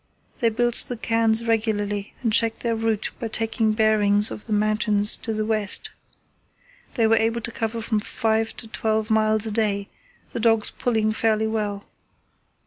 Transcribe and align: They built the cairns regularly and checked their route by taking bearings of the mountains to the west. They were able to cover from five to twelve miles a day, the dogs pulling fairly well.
They 0.39 0.49
built 0.49 0.77
the 0.89 0.97
cairns 0.97 1.45
regularly 1.45 2.15
and 2.23 2.33
checked 2.33 2.61
their 2.63 2.75
route 2.75 3.11
by 3.19 3.27
taking 3.27 3.73
bearings 3.73 4.31
of 4.31 4.47
the 4.47 4.51
mountains 4.51 5.15
to 5.17 5.31
the 5.31 5.45
west. 5.45 5.91
They 6.95 7.05
were 7.05 7.17
able 7.17 7.41
to 7.41 7.51
cover 7.51 7.83
from 7.83 7.99
five 7.99 8.57
to 8.57 8.67
twelve 8.67 9.11
miles 9.11 9.45
a 9.45 9.51
day, 9.51 9.89
the 10.33 10.39
dogs 10.39 10.71
pulling 10.71 11.11
fairly 11.11 11.45
well. 11.45 11.85